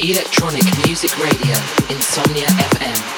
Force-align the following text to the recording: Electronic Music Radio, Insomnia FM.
Electronic 0.00 0.62
Music 0.86 1.12
Radio, 1.18 1.56
Insomnia 1.88 2.46
FM. 2.46 3.17